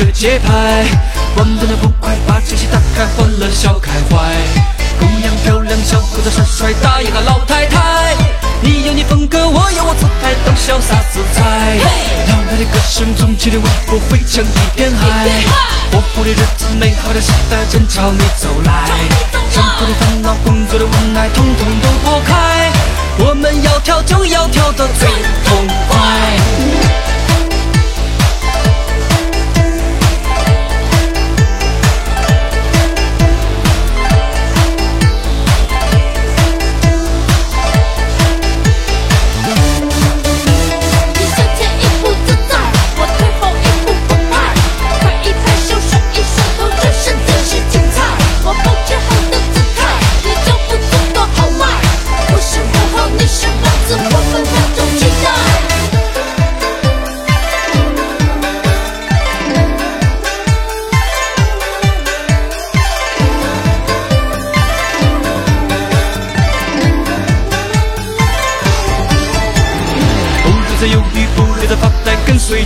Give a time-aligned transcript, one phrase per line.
[0.00, 0.86] 着节拍，
[1.36, 4.16] 我们的不快，把气息打开，欢乐笑开怀。
[4.98, 8.16] 姑娘漂亮，小伙子帅帅，大爷和老太太，
[8.62, 11.42] 你有你风格，我有我姿态，都潇洒自在。
[12.32, 15.28] 浪漫的歌声，纵起的舞步，汇成一片海。
[15.92, 18.88] 活泼的日子，美好的时代正朝你走来。
[19.52, 22.72] 生活的烦恼，工作的无奈，统统都抛开。
[23.18, 25.08] 我们要跳就要跳得最
[25.44, 25.89] 痛快。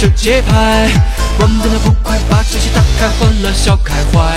[0.00, 0.88] 着节拍。
[1.38, 4.32] 我们的不快，把气息打开，欢乐笑开怀。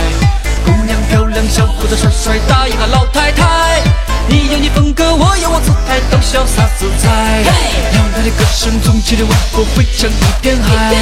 [0.65, 3.79] 姑娘漂亮，小伙子帅帅，大爷和老太太，
[4.27, 7.07] 你有你风格，我有我姿态，都潇洒自在。
[7.95, 10.93] 摇摆的歌声，从起的舞步，汇成一片海。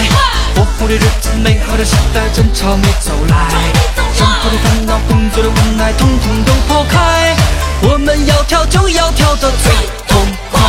[0.54, 3.50] 活泼的日子，美好的时代正朝你走来。
[4.14, 7.36] 生活的烦恼，工作的无奈，统统都抛开。
[7.82, 9.74] 我们要跳就要跳得最
[10.08, 10.62] 痛快。